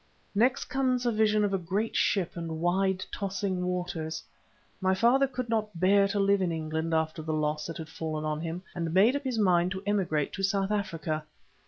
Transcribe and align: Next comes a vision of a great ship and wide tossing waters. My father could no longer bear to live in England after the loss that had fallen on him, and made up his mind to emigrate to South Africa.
Next 0.33 0.65
comes 0.65 1.05
a 1.05 1.11
vision 1.11 1.43
of 1.43 1.53
a 1.53 1.59
great 1.59 1.95
ship 1.95 2.35
and 2.35 2.59
wide 2.59 3.05
tossing 3.11 3.63
waters. 3.63 4.23
My 4.81 4.95
father 4.95 5.27
could 5.27 5.47
no 5.47 5.57
longer 5.57 5.69
bear 5.75 6.07
to 6.07 6.19
live 6.19 6.41
in 6.41 6.51
England 6.51 6.91
after 6.91 7.21
the 7.21 7.33
loss 7.33 7.67
that 7.67 7.77
had 7.77 7.87
fallen 7.87 8.25
on 8.25 8.41
him, 8.41 8.63
and 8.73 8.95
made 8.95 9.15
up 9.15 9.23
his 9.23 9.37
mind 9.37 9.69
to 9.73 9.83
emigrate 9.85 10.33
to 10.33 10.41
South 10.41 10.71
Africa. 10.71 11.23